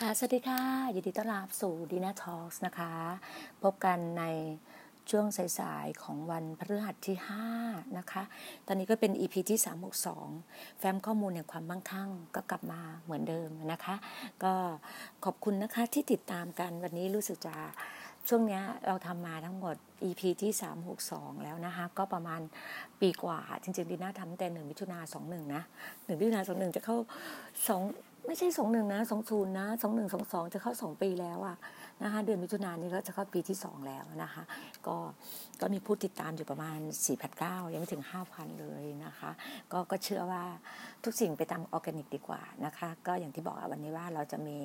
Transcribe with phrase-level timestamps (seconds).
[0.00, 0.62] สวัสดีค่ะ
[0.94, 2.92] ยินดีต้อนรับสู่ดีน่าทอล์กนะคะ
[3.62, 4.24] พบกันใน
[5.10, 5.26] ช่วง
[5.58, 7.16] สายๆของวันพฤหัสที่
[7.56, 8.22] 5 นะคะ
[8.66, 9.58] ตอนนี้ก็เป็น EP ที่
[10.18, 13.94] 362 แฟ้มข้อมูลแห่งความมั่งคั่งก็กลับมาเหมือนเดิมนะคะ
[14.44, 14.52] ก็
[15.24, 17.54] ขอบคุณนะคะที่ติดตามกันวันนี้รู้สึกจะ
[18.28, 19.76] ช่วงนี้เราทำมาทั้งหมด
[20.08, 20.52] EP ที่
[20.98, 22.40] 362 แล้วนะคะ ก็ประมาณ
[23.00, 25.62] ปีกว่า จริงๆดีน่าทำแต่หนึ่งมิถุนาสองหนึ่งนะ
[26.04, 26.96] หนึ่งมิถุนาสองหนึ่งจะเข้า
[27.68, 27.82] สอง
[28.26, 31.56] ไม่ใช่สองหนึ่งนะสองศูนย์นะสองหนึ่งสองสองจะเข้าสองปีแล้วอะ
[32.02, 34.42] นะคะเดือนมิถุนายนนี้ก็จะเข้าปีที่สองแล้วนะคะ
[34.86, 34.96] ก็
[35.60, 39.30] ก็มีผู้ติดตามอยู่ประมาณ4 0 0 9ยังไม่ถึง 5,000 เลยนะคะ
[39.72, 40.44] ก็ก็เชื่อว่า
[41.04, 44.58] ทุกสิ่งไปตามออร์แกนิกดีกว่านะคะก็อย่างที่บอกวันนี้ว่าเราจะมี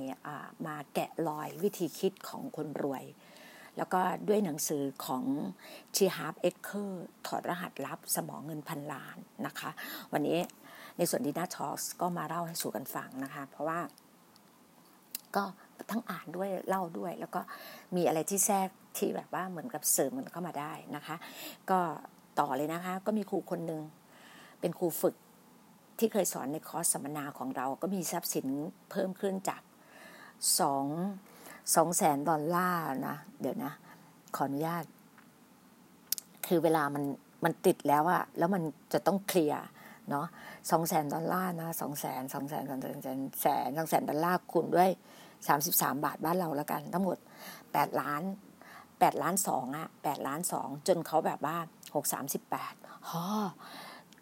[0.68, 3.04] มาแกะรอยวิธีคิดของคนรวย
[3.78, 5.24] แล้วก็ด้วยหนังสือของ
[5.96, 5.97] T.
[6.03, 9.70] Harv Eker ถอดรหัสลับสมองเงินพันล้านนะคะ
[10.14, 10.40] วันนี้
[10.97, 13.79] ในส่วนดีน่าทอสก็มาเล่าให้สู่กันฟังนะคะ เพราะว่า
[15.35, 15.44] ก็
[15.91, 17.41] ทั้งอ่านด้วยเล่าด้วย แล้วก็
[17.95, 21.16] มีอะไรที่แทรกที่แบบว่าเหมือนกับเสริมมันเข้ามาได้นะคะ
[21.69, 21.79] ก็
[22.39, 23.81] ต่อเลยนะคะ ก็มีครูคนหนึ่ง
[24.59, 25.16] เป็นครูฝึก
[26.00, 28.47] ที่เคยสอนในคอร์สสัมมนาของเรา ก็มีทรัพย์สิน
[28.91, 29.62] เพิ่มขึ้นจาก
[30.59, 30.85] สอง
[31.75, 33.72] สองแสนดอลลาร์นะ เดี๋ยวนะ
[34.35, 34.83] ขออนุญาต
[36.47, 37.03] คือเวลามัน
[37.44, 38.63] มันติดแล้วอะแล้วมัน
[38.94, 39.62] จะต้องเคลียร์
[40.10, 40.28] เนาะ
[40.72, 44.92] สองแสนดอลลาร์นะสองแสนสองแสนสองแสนแสนแสนสองแสนดอลลาร์คูณด้วย
[45.48, 47.18] สามสิบสามบาทบ้านเราแล้วกัน ทั้งหมด
[47.74, 48.22] แปดล้าน
[49.00, 51.58] แปดล้านสองอะแปดล้านสองจนเขาแบบว่า
[51.96, 52.74] หกสามสิบแปด
[53.10, 53.26] ฮอ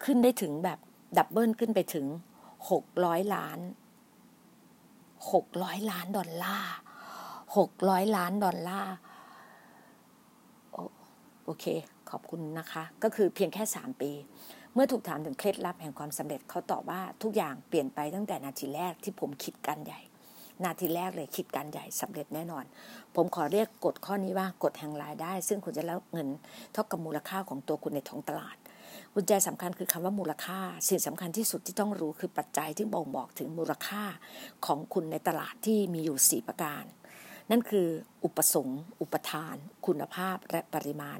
[0.04, 0.78] ขึ้นได้ถึงแบบ
[1.16, 2.06] ดับเบิลขึ้นไปถึง
[2.70, 3.58] หกร้อยล้าน
[5.32, 6.74] หกร้อยล้านดอลลาร์
[7.56, 8.94] หกร้อยล้านดอลลาร์
[11.44, 11.64] โอเค
[12.10, 14.10] ขอบคุณนะคะ ก็คือเพียงแค่สามปี
[14.74, 20.00] เมื่อถูกถามถึงเคล็ดลับแห่งความสำเร็จเขาตอบว่าทุกอย่างเปลี่ยนไปตั้งแต่นาทีแรกที่ผมคิดการใหญ่
[20.64, 22.64] นาทีแรกเลยคิดการใหญ่สำเร็จแน่นอน
[23.16, 26.28] ผมขอเรียกกฎข้อนี้ว่ากฎแห่งรายได้ ซึ่งคุณจะแล้วเงิน
[26.72, 28.56] เท่ากับมูลค่าของตัวคุณในท้องตลาด
[29.14, 30.58] กุญแจสำคัญคือคำว่ามูลค่า
[30.88, 34.02] สิ่งสำคัญที่สุดที่ต้องรู้คือปัจจัยที่บ่งบอกถึงมูลค่า
[34.66, 36.84] ของคุณในตลาดที่มีอยู่ 4 ประการ
[37.50, 37.88] นั่นคือ
[38.24, 39.56] อุปสงค์ อุปทาน
[39.86, 41.18] คุณภาพและปริมาณ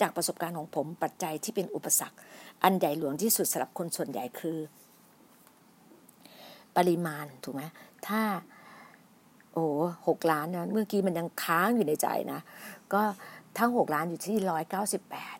[0.00, 2.16] จากประสบการณ์ของผมปัจจัยที่เป็นอุปสรรค
[2.62, 4.58] อันใหญ่หลวงที่สุดสำหรับคนส่วนใหญ่คือ
[6.76, 7.62] ปริมาณถูกไหม
[8.08, 8.22] ถ้า
[9.52, 9.66] โอ้
[10.08, 12.40] หกล้านนะเมื่อกี้มันยังค้างอยู่ในใจนะ
[12.92, 13.02] ก็
[13.58, 15.38] ทั้งหกล้านอยู่ที่ร้อยเก้าสิบแปด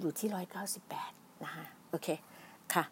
[0.00, 1.12] อยู่ที่ร้อยเก้าสิบแปด
[1.44, 2.08] นะคะโอเค
[2.74, 2.84] ค่ะ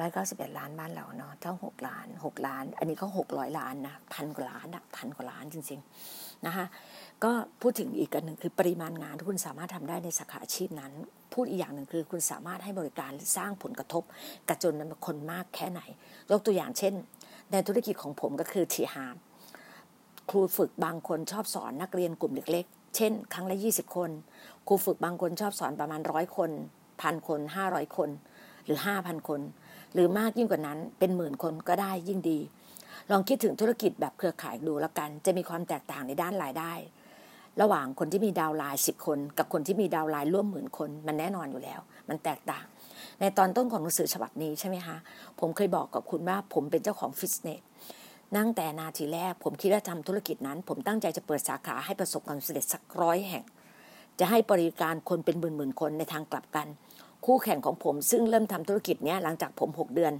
[0.00, 6.66] ร้อยเก้าสิบเอ็ดล้านบ้านเราเนาะเท่าหกล้านหกล้าน อันนี้ก็หกร้อยล้านนะพันกว่าล้านอะพันกว่าล้านจริงๆนะคะ
[7.24, 10.92] ก็พูดถึงอีกกันหนึ่งคือปริมาณงานที่คุณสามารถทำได้ในสาขาอาชีพนั้น
[11.34, 14.02] พูดอีกอย่างหนึ่งคือคุณสามารถให้บริการสร้างผลกระทบ
[14.48, 15.80] กับจนนคนมากแค่ไหน
[16.30, 16.94] ยกตัวอย่างเช่น
[17.50, 19.16] ในธุรกิจของผมก็คือทีฮาม
[20.30, 24.10] ครูฝึกบางคนชอบสอนนักเรียนกลุ่มเล็กๆ เช่น ครั้งละยี่สิบคน
[24.68, 26.50] ครูฝึกบางคนชอบสอนประมาณร้อยคน
[27.02, 28.10] พันคนห้าร้อยคน
[28.64, 29.40] หรือห้าพันคน
[29.94, 32.38] หรือมากยิ่งกว่านั้นเป็นหมื่นคนก็ได้ยิ่งดี
[33.10, 36.72] ลองคิดถึงธุรกิจแบบเครือข่ายดูแล้วกัน จะมีความแตกต่างในด้านรายได้
[37.60, 42.64] ระหว่างคนที่มีดาวไลน์สิบคน กับคนที่มีดาวไลน์ร่วมหมื่นคน มันแน่นอนอยู่แล้ว มันแตกต่าง
[43.20, 44.96] ในตอนต้นของหนังสือฉบับนี้ใช่ไหมคะ
[45.40, 47.60] ผมเคยบอกกับคุณว่าผมเป็นเจ้าของฟิตเนส
[48.36, 53.44] นั่งแต่นาทีแรก ผมคิดว่าทำธุรกิจนั้น ผมตั้งใจจะเปิดสาขาให้ประสบความสำเร็จสักร้อยแห่ง
[54.18, 56.66] จะให้บริการคนเป็นหมื่นๆคนในทางกลับกัน
[57.24, 60.12] คู่แข่งของผมซึ่งเริ่มทำธุรกิจนี้หลังจากผม 6 เดือน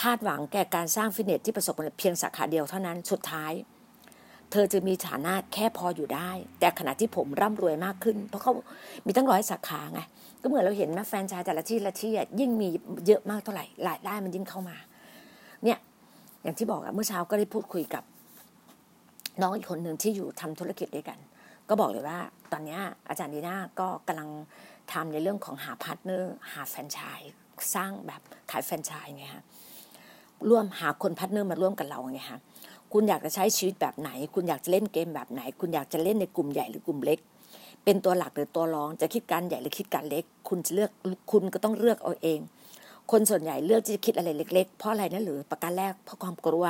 [0.00, 3.52] คาดหวังแก่การสร้างฟิตเนสที่ประสบความสำเพียงสาขาเดียวเท่านั้นสุดท้าย
[4.50, 6.30] เธอจะมีฐานะแค่พออยู่ได้
[6.60, 8.52] แต่ขณะที่ผมร่ำรวยมากขึ้น เพราะเขา
[9.06, 10.00] มีตั้งร้อยสาขาไง
[10.42, 12.68] ก็เหมือนเราเห็นนะแฟนชายแต่ละที่ละที่ยิ่งมี
[13.06, 14.76] เยอะมากเท่าไหร่รายได้มันยิ่งเข้ามา
[15.64, 15.78] เนี่ย
[16.42, 18.02] อย่างที่บอกอะเมื่อเช้าก็ได้พูดคุยกับ
[19.42, 21.18] น้องอีกคนหนึ่งที่อยู่ทำธุรกิจด้วยกัน
[21.68, 22.18] ก็บอกเลยว่า
[22.52, 22.78] ตอนนี้
[23.08, 24.28] อาจารย์ดีน่าก็กำลัง
[24.92, 27.32] ทำในเรื่องของหา partner หาแฟรนไชส์
[27.74, 29.44] สร้างแบบขายแฟรนไชส์ไงฮะ
[30.48, 32.40] ร่วมหาคน partner มาร่วมกับเราไงฮะ
[32.92, 37.18] คุณอยากจะใช้ชีวิตแบบไหน คุณอยากจะเล่นเกมแบบไหน คุณอยากจะเล่นในกลุ่มใหญ่หรือกลุ่มเล็ก
[37.84, 40.90] เป็นตัวหลักหรือตัวรอง จะคิดการใหญ่หรือคิดการเล็ก คุณจะเลือก
[41.32, 42.40] คุณก็ต้องเลือกเอาเอง
[43.10, 46.66] คนส่วนใหญ่เลือกที่จะคิดอะไรเล็ก ๆ เพราะอะไรนะหรือประการแรกเพราะความกลัว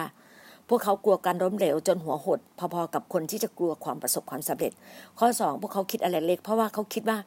[0.69, 4.73] พวกเขากลัวการล้มเหลวจนหัวหด พอๆกับคนที่จะกลัวความประสบความสำเร็จ
[5.19, 7.19] ข้อสองพวกเขาคิดอะไรเล็ก เพราะว่าเขาคิดว่า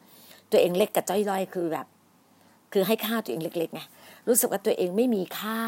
[0.54, 1.88] ตัวเองเล็กกับจ้อยด้อยคือแบบ
[2.74, 3.82] คือให้ค่าตัวเองเล็กๆไง
[4.28, 5.60] รู้สึกว่าตัวเองไม่มีค่า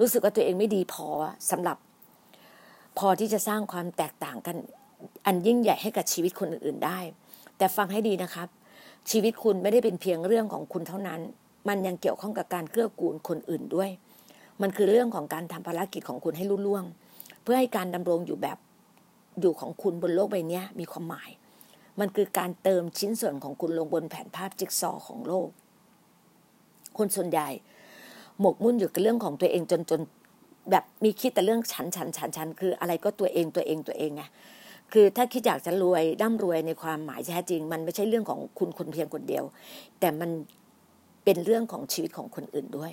[0.00, 1.08] รู้สึกว่าตัวเองไม่ดีพอ
[1.50, 1.76] สำหรับ
[2.98, 4.56] พอที่จะสร้างความแตกต่างกัน
[5.26, 6.98] อันยิ่งใหญ่ให้กับชีวิตคนอื่นๆได้
[7.58, 8.48] แต่ฟังให้ดีนะครับ
[9.10, 11.20] ชีวิตคุณไม่ได้เป็นเพียงเรื่องของคุณเท่านั้น
[11.68, 13.90] มันยังเกี่ยวข้องกับการเกื้อกูลคนอื่นด้วย
[14.62, 16.84] มันคือเรื่องของการทำภารกิจของคุณให้รุ่ล่วง
[17.46, 18.58] พื่อให้การดำรงอยู่แบบ
[19.40, 21.30] อยู่ของคุณบนโลกใบนี้มีความหมาย
[22.00, 25.48] มันคือการเติมชิ้นส่วนของคุณลงบนแผนภาพจิ๊กซอของโลก
[26.98, 27.48] คนส่วนใหญ่
[28.40, 30.00] หมกมุ่นอยู่กับเรื่องของตัวเองจนจน
[30.70, 34.22] แบบมีคิดแต่เรื่องฉันฉันฉันฉันคืออะไรก็ตัวเองตัวเองตัวเองไง
[34.92, 39.44] คือถ้าคิดอยากจะรวยร่ำรวยในความหมายแท้จริง มันไม่ใช่เรื่องของคุณคนเพียงคนเดียว
[40.00, 40.30] แต่มัน
[41.24, 42.92] เป็นเรื่องของชีวิตของคนอื่นด้วย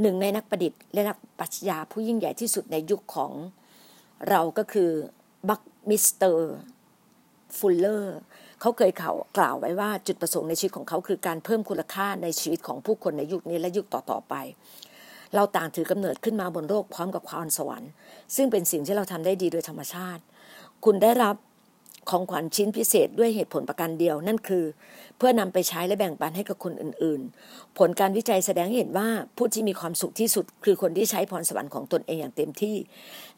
[0.00, 3.32] หนึ่งในนักประดิษฐ์และนักปรัชญาผู้ยิ่งใหญ่ที่สุดในยุคของ
[4.28, 4.90] เราก็คือ
[5.48, 6.52] บัคมิสเตอร์
[7.58, 8.16] ฟูลเลอร์
[8.60, 14.34] เขาเคยเขากล่าวไว้ว่าจุดประสงค์ในชีวิตของเขาคือการเพิ่มคุณค่าในชีวิตของผู้คนในยุคนี้และยุคต่อๆไป
[15.34, 17.90] เราต่างถือกำเนิดขึ้นมาบนโลกพร้อมกับความสวรรค์
[18.36, 20.22] ซึ่งเป็นสิ่งที่เราทำได้ดีโดยธรรมชาติ
[20.84, 21.36] คุณได้รับ
[22.10, 24.64] ของขวัญชิ้นพิเศษด้วยเหตุผลประการเดียวนั่นคือ
[25.20, 32.76] เพื่อนำไปใช้และแบ่งปันให้กับคนอื่นๆ ผลการวิจัยแสดงเห็นว่าผู้ที่มีความสุขที่สุด คือคนที่ใช้พรสวรรค์ของตนเองอย่างเต็มที่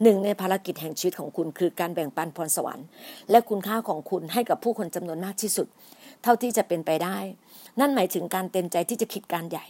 [0.02, 2.86] หนึ่งในภารกิจแห่งชีวิตของคุณ คือการแบ่งปันพรสวรรค์
[3.30, 5.66] และคุณค่าของคุณให้กับผู้คนจำนวนมากที่สุด
[6.22, 7.18] เท่าที่จะเป็นไปได้
[7.80, 9.66] นั่นหมายถึงการเต็มใจที่จะคิดการใหญ่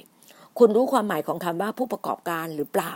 [0.58, 2.92] คุณรู้ความหมายของคำว่าผู้ประกอบการหรือเปล่า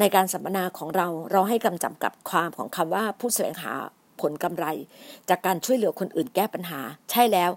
[0.00, 3.72] ในการสัมมนาของเราเราให้คำจำกับความของคำว่าผู้แสวงหา
[4.20, 4.66] ผลกำไร
[5.28, 6.80] จากการช่วยเหลือคนอื่นแก้ปัญหา
[7.10, 7.50] ใช่แล้ว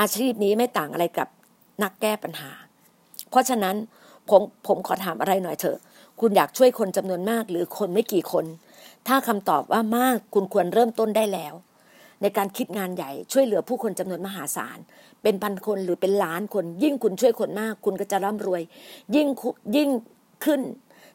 [0.00, 1.28] อาชีพนี้ไม่ต่างอะไรกับ
[1.82, 2.50] นักแก้ปัญหา
[3.30, 3.76] เพราะฉะนั้น
[4.28, 5.78] ผมผมขอถามอะไรหน่อยเถอะ
[6.20, 8.44] คุณอยากช่วยคนจำนวนมากหรือคนไม่กี่คน
[9.08, 11.54] ถ้าคำตอบว่ามากคุณควรเริ่มต้นได้แล้ว
[12.22, 14.78] ในการคิดงานใหญ่ช่วยเหลือผู้คนจำนวนมหาศาล
[15.22, 18.62] เป็นพันคนหรือเป็นล้านคน ยิ่งคุณช่วยคนมาก คุณก็จะร่ำรวย
[19.14, 19.28] ยิ่ง
[19.76, 19.90] ยิ่ง
[20.44, 20.60] ขึ้น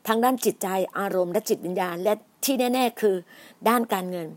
[0.07, 0.67] ทางด้านจิตใจ
[0.99, 2.13] อารมณ์และจิตวิญญาณและ
[2.45, 3.15] ที่แน่ ๆ คือ
[3.69, 4.27] ด้านการเงิน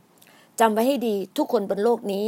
[0.61, 2.27] จำไว้ให้ดีทุกคนบนโลกนี้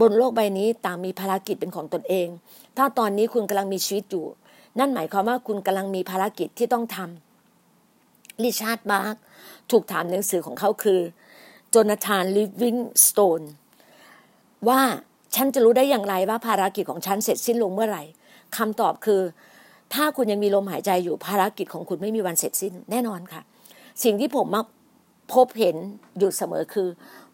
[0.00, 2.28] บนโลกใบนี้ต่างมีภารกิจเป็นของตนเอง
[2.76, 4.26] ถ้าตอนนี้คุณกำลังมีชีวิตอยู่
[4.78, 9.16] นั่นหมายความว่าคุณกำลังมีภารกิจที่ต้องทำริชาร์ดมาร์ก
[9.70, 11.00] ถูกถามหนังสือของเขาคือ
[11.70, 12.76] โจนาธานลิฟวิง
[13.06, 13.42] สโตน
[14.68, 14.80] ว่า
[15.34, 18.02] ฉันจะรู้ได้อย่างไรว่าภารกิจของฉันเสร็จสิ้นลงเมื่อไหร่
[18.56, 19.20] คำตอบคือ
[19.94, 23.42] ถ้าคุณยังมีลมหายใจอยู่ภารกิจของคุณไม่มีวันเสร็จสิ้นแน่นอนค่ะ
[24.04, 24.66] สิ่งที่ผมมัก
[25.32, 25.76] พบเห็น
[26.18, 26.88] อยู่เสมอคือ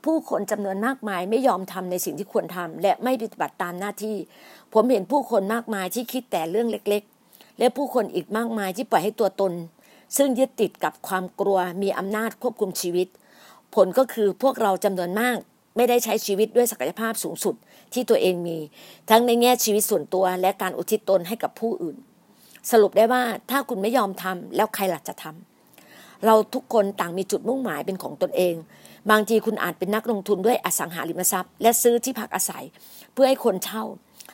[0.05, 4.17] ผู้คนจำนวนมากมายไม่ยอมทำในสิ่งที่ควรทำและไม่ปฏิบัติตามหน้าที่
[4.73, 9.53] ผมเห็นผู้คนมากมายที่คิดแต่เรื่องเล็กๆ และผู้คนอีกมากมายที่ปล่อยให้ตัวตน
[10.17, 13.09] ซึ่งยึดติดกับความกลัวมีอำนาจควบคุมชีวิต
[13.75, 15.37] ผลก็คือพวกเราจำนวนมาก
[15.77, 17.55] ไม่ได้ใช้ชีวิตด้วยศักยภาพสูงสุด
[17.93, 18.59] ที่ตัวเองมี
[19.11, 21.97] ทั้งในแง่ชีวิตส่วนตัวและการอุทิศตนให้กับผู้อื่น
[22.71, 28.55] สรุปได้ว่าถ้าคุณไม่ยอมทำแล้วใครหล่ะจะทำเราทุกคนต่างมีจุดมุ่งหมายเป็นของตนเอง
[29.11, 32.65] บางทีคุณอาจเป็นนักลงทุนด้วยอสังหาริมทรัพย์ และซื้อที่พักอาศัย
[33.13, 33.85] เพื่อให้คนเช่า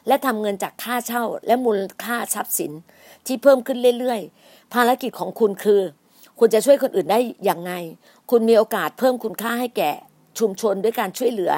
[0.07, 2.73] และทำเงินจากค่าเช่า และมูลค่าทรัพย์สิน
[3.27, 5.81] ที่เพิ่มขึ้นเรื่อยๆ ภารกิจของคุณคือ
[6.39, 7.73] คุณจะช่วยคนอื่นได้อย่างไง
[8.31, 9.91] คุณมีโอกาสเพิ่มคุณค่าให้แก่
[10.39, 11.53] ชุมชนด้วยการช่วยเหลือ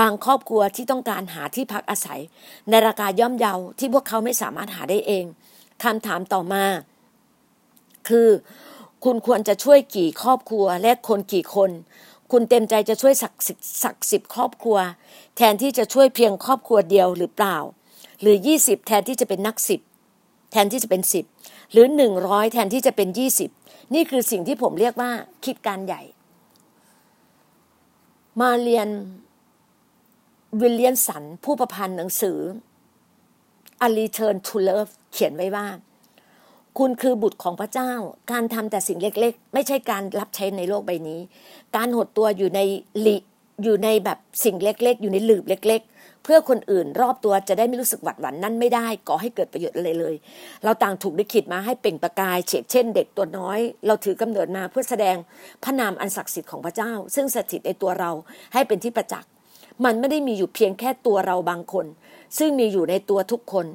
[0.00, 2.20] บางครอบครัวที่ต้องการหาที่พักอาศัย
[2.70, 5.24] ในราคาย่อมเยาที่พวกเขาไม่สามารถหาได้เอง
[5.82, 6.64] คำถามต่อมา
[8.08, 8.28] คือ
[9.04, 11.70] คุณควรจะช่วยกี่ครอบครัวและคนกี่คน
[12.32, 13.32] คุณเต็มใจจะช่วยสัก
[13.82, 14.78] สักสิบครอบครัว
[15.36, 17.56] แทนที่จะช่วยเพียงครอบครัวเดียวหรือเปล่า
[18.20, 19.80] หรือยี่สิบแทนที่จะเป็นนักสิบ
[20.52, 21.24] แทนที่จะเป็นสิบ
[21.72, 23.50] หรือหนึ่งร้อยแทนที่จะเป็นยี่สิบ
[23.94, 25.10] นี่คือสิ่งที่ผมเรียกว่า
[25.44, 26.02] คิดการใหญ่
[28.40, 28.88] มาเรียน
[30.60, 32.38] วิลเลียนสันผู้ประพันธ์หนังสือ
[33.86, 35.66] A Return to Love เขียนไว้ว่า
[36.78, 37.92] คุณคือบุตรของพระเจ้า
[38.32, 41.20] การทำแต่สิ่งเล็กๆ ไม่ใช่การรับใช้ในโลกใบนี้
[41.76, 42.60] การหดตัวอยู่ใน
[43.06, 43.16] ลิ
[43.62, 50.14] อยู่ในแบบสิ่งเล็กๆ อยู่ในหลืบเล็ก ๆ เพื่อคนอื่นรอบตัวจะได้ไม่รู้สึกหวัดหวั่นนั่นไม่ได้ก่อให้เกิดประโยชน์อะไรเลย
[50.64, 55.16] เราต่างถูกลิขิตมาให้เปล่งประกายเฉกเช่น เด็กตัวน้อย เราถือกำเนิดมาเพื่อแสดง
[55.64, 58.10] พระนามอันศักดิ์สิทธิ์ของพระเจ้า ซึ่งสถิตในตัวเรา
[58.54, 59.30] ให้เป็นที่ประจักษ์
[59.84, 61.86] มันไม่ได้มีอยู่เพียงแค่ตัวเราบางคน
[62.38, 63.66] ซึ่งมีอยู่ในตัวทุกคน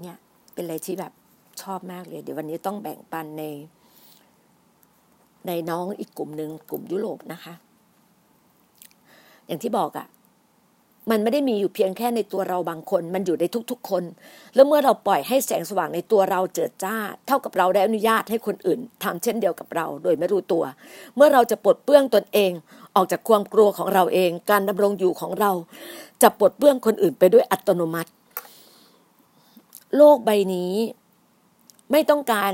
[0.00, 0.16] เนี่ย
[0.54, 1.12] เป็นอะไรที่แบบ
[1.62, 3.44] ชอบมากเลย เดี๋ยววันนี้ต้องแบ่งปันใน
[5.46, 7.54] ในน้องอีกกลุ่มหนึ่งกลุ่มยุโรปนะคะ
[9.46, 10.06] อย่างที่บอกอะ่ะ
[11.10, 14.04] มันไม่ได้มีอยู่เพียงแค่ในตัวเราบางคน มันอยู่ในทุกๆคน
[14.54, 20.64] แล้วเมื่อเราปล่อยให้แสงสว่างในตัวเราเจิดจ้า เท่ากับเราได้อนุญาตให้คนอื่นทำเช่นเดียวกับเรา โดยไม่รู้ตัว
[21.16, 22.52] เมื่อเราจะปลดเปื้องตนเอง
[22.94, 25.50] ออกจากความกลัวของเราเอง การดำรงอยู่ของเรา
[26.22, 28.10] จะปลดเปื้องคนอื่นไปด้วยอัตโนมัติ
[29.96, 30.72] โลกใบนี้
[31.92, 32.52] ไม่ต้องการ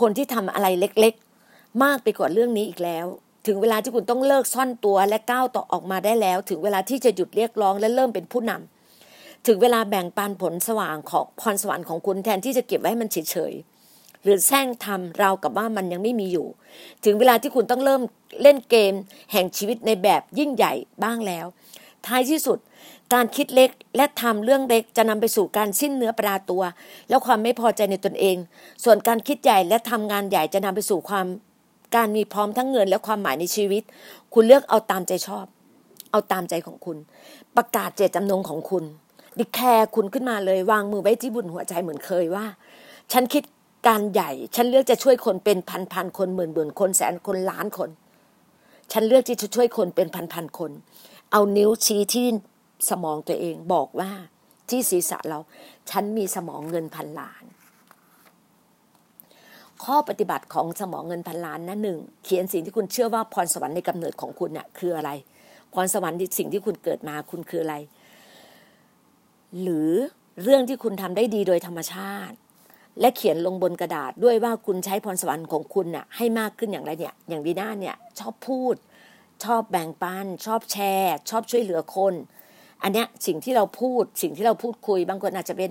[0.00, 3.06] คนที่ทำอะไรเล็กๆ มากไปกว่าเรื่องนี้อีกแล้ว
[3.46, 16.46] ถึงเวลาที่คุณต้องเลิกซ่อนตัวและก้าวต่อออกมาได้แล้ว ถึงเวลาที่จะหยุดเรียกร้องและเริ่มเป็นผู้นำถึงเวลาแบ่งปันผลสว่างของพรสวรรค์ของคุณแทนที่จะเก็บไว้ให้มันเฉยๆหรือแซงทำราวกับว่ามันยังไม่มีอยู่
[17.04, 18.02] ถึงเวลาที่คุณต้องเริ่ม
[18.42, 18.94] เล่นเกม
[19.32, 20.72] แห่งชีวิตในแบบยิ่งใหญ่
[21.04, 21.46] บ้างแล้ว
[22.06, 22.58] ท้ายที่สุด
[23.14, 26.62] การคิดเล็กและทำเรื่องเล็กจะนำไปสู่การสิ้นเนื้อปราตัว
[27.08, 28.36] และความไม่พอใจในตนเอง
[28.84, 31.26] ส่วนการคิดใหญ่และทำงานใหญ่จะนำไปสู่ความ
[31.96, 33.82] การมีพร้อมทั้งเงินและความหมายในชีวิต
[34.34, 35.46] คุณเลือกเอาตามใจชอบ
[36.10, 36.96] เอาตามใจของคุณ
[37.56, 38.84] ประกาศเจตจำนงของคุณ
[39.38, 42.46] ดิแคร์คุณขึ้นมาเลยวางมือไว้ที่บุญหัวใจเหมือนเคยว่า
[43.12, 43.42] ฉันคิด
[43.88, 47.90] การใหญ่ ฉันเลือกจะช่วยคนเป็นพันพันคนหมื่นหมื่นคนแสนคนล้านคน
[48.92, 50.70] ฉันเลือกที่จะช่วยคนเป็นพันพันคน
[51.32, 52.26] เอานิ้วชี้ที่
[52.90, 54.10] สมองตัวเองบอกว่า
[54.68, 55.38] ที่ศีรษะเรา
[55.90, 57.44] ฉันมีสมองเงินพันล้าน
[59.84, 65.10] ข้อปฏิบัติของสมองเงินพันล้านนะหนึ่งเขียนสิ่งที่คุณเชื่อว่าพรสวรรค์ในกำเนิดของคุณเนะ่ยคืออะไร
[65.74, 67.76] พรสวรรค์สิ่งที่คุณเกิดมาคุณคืออะไร
[69.62, 69.90] หรือ
[70.42, 72.36] เรื่องที่คุณทำได้ดีโดยธรรมชาติ
[73.00, 78.76] และเขียนลงบนกระดาษด้วยว่าคุณใช้พรสวรรค์ของคุณน่ะให้มากขึ้นอย่างไรเนี่ย อย่างวีน่าเนี่ยชอบพูด
[79.44, 82.14] ชอบแบ่งปัน ชอบแชร์ ชอบช่วยเหลือคน
[82.82, 85.70] อันเนี้ยสิ่งที่เราพูดสิ่งที่เราพูดคุย บางคนอาจจะเป็น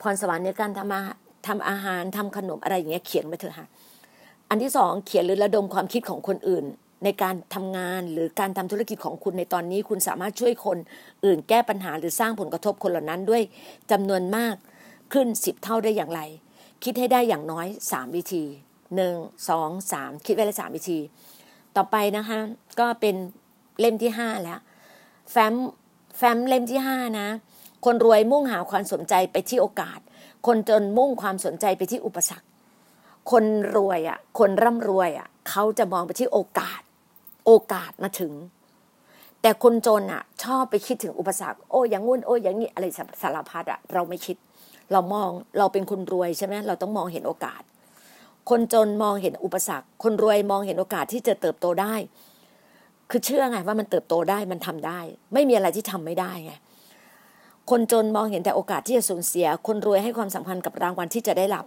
[0.00, 1.02] พรสวรรค์ในการทำอา
[1.46, 3.66] ทำอาหารทำขนมอะไรอย่างเงี้ยเขียนไปเถอะค่ะ
[4.50, 6.64] อันที่สองเขียนหรือระดมความคิดของคนอื่น
[7.04, 10.78] ในการทำงานหรือการทำธุรกิจของคุณในตอนนี้ คุณสามารถช่วยคน
[11.24, 13.42] อื่นแก้ปัญหาหรือสร้างผลกระทบคนเหล่านั้นด้วย
[13.90, 14.54] จำนวนมาก
[15.12, 16.20] ขึ้นสิบเท่าได้อย่างไร
[16.84, 18.44] คิดให้ได้อย่างน้อยสามวิธี
[18.96, 19.14] หนึ่ง
[19.48, 20.98] สองสามคิดไว้ละสามวิธี
[21.76, 22.38] ต่อไปนะคะ
[22.80, 23.14] ก็เป็น
[23.80, 24.60] เล่มที่ห้าแล้ว
[25.30, 25.54] แฟ้ม
[26.16, 27.28] แฟ้มเล่มที่ห้านะ
[27.84, 29.98] คนรวยมุ่งหาความสนใจไปที่โอกาส
[30.46, 32.46] คนจนมุ่งความสนใจไปที่อุปสรรค
[33.30, 33.44] คน
[33.76, 36.80] รวยอะ คนร่ำรวยอะ เขาจะมองไปที่โอกาส
[37.46, 38.32] โอกาสมาถึง
[39.42, 42.84] แต่คนจนอะ ชอบไปคิดถึงอุปสรรค โอ้อย่างงู้นโอ้อย่างนี้อะไร
[43.22, 44.36] สารพัดอะ เราไม่คิด
[44.92, 47.62] เรามองเราเป็นคนรวยใช่ไหมเราต้องมองเห็นโอกาส
[48.50, 51.94] คนจนมองเห็นอุปสรรค คนรวยมองเห็นโอกาสที่จะเติบโตได้
[53.10, 55.00] คือเชื่อไงว่ามันเติบโตได้มันทำได้
[55.34, 56.52] ไม่มีอะไรที่ทำไม่ได้ไง
[57.70, 61.64] คนจนมองเห็นแต่โอกาสที่จะสูญเสีย คนรวยให้ความสำคัญกับรางวัลที่จะได้รับ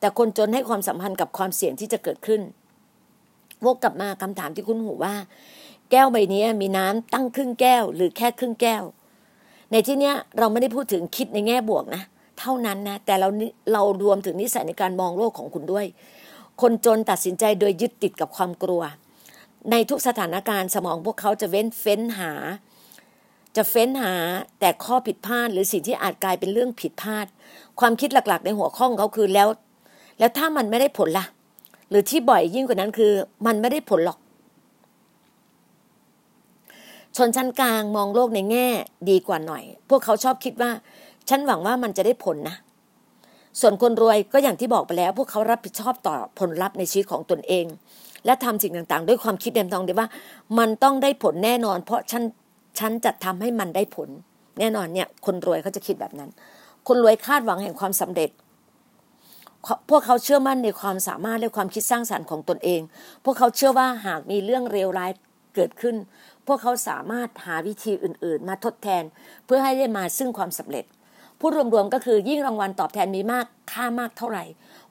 [0.00, 2.40] แต่คนจนให้ความสัมพันธ์กับความเสี่ยงที่จะเกิดขึ้น
[3.64, 5.14] วกกลับมาคำถามที่คุณหูว่า
[5.90, 8.82] แก้วใบนี้มีน้ำตั้งครึ่งแก้ว หรือแค่ครึ่งแก้ว
[9.72, 12.02] ในที่เนี้ยเราไม่ได้พูดถึงคิดในแง่บวกนะ
[12.38, 13.28] เท่านั้นนะ แต่เรา
[13.72, 15.86] เรารวมถึงนิสัยในการมองโลกของคุณด้วย
[16.60, 18.82] คนจนตัดสินใจโดยยึดติดกับความกลัว
[19.70, 22.32] ในทุกสถานการณ์สมองพวกเขาจะเว้นเฟ้นหา
[23.56, 24.14] จะเฟ้นหา
[24.60, 27.26] แต่ข้อผิดพลาด หรือสิ่งที่อาจกลายเป็นเรื่องผิดพลาด
[27.80, 29.48] ความคิดหลักๆ ในหัวข้องเขาคือแล้ว
[30.18, 31.26] แล้วถ้ามันไม่ได้ผลละ่ะ
[31.90, 33.12] หรือที่บ่อยยิ่งกว่านั้นคือ
[33.46, 34.18] มันไม่ได้ผลหรอก
[37.16, 38.68] ชนชั้นกลางมองโลกในแง่
[39.10, 40.70] ดีกว่าหน่อย พวกเขาชอบคิดว่า
[41.28, 42.56] ฉันหวังว่ามันจะได้ผลนะ
[43.60, 47.66] ส่วนคนรวยก็อย่างที่บอกไปแล้ว พวกเขารับผิดชอบต่อผลลัพธ์ในชีวิตของตนเอง
[48.26, 50.08] และทำสิ่งต่างๆ ด้วยความคิดเดิมทองเดียว่า
[50.58, 52.22] มันต้องได้ผลแน่นอน เพราะฉัน
[52.78, 54.08] ฉันจะทำให้มันได้ผล
[54.58, 56.30] แน่นอนเนี่ยคนรวยเขาจะคิดแบบนั้น
[56.88, 58.30] คนรวยคาดหวังแห่งความสำเร็จ
[59.90, 62.80] พวกเขาเชื่อมั่นในความสามารถและความคิดสร้างสารรค์ของตนเอง
[63.24, 65.10] พวกเขาเชื่อว่าหากมีเรื่องเลวร้าย
[65.54, 65.96] เกิดขึ้น
[66.46, 69.02] พวกเขาสามารถหาวิธีอื่น ๆ มาทดแทน
[69.46, 70.84] เพื่อให้ได้มาซึ่งความสำเร็จ
[71.40, 74.44] พูดรวมๆก็คือยิ่งรางวัลตอบแทนมีมากค่ามากเท่าไหร่